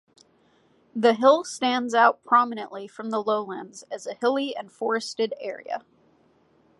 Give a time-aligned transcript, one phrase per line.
[0.95, 5.85] The hill stands out prominently from the lowlands as a hilly and forested area.